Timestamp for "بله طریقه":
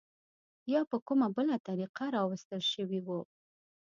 1.37-2.05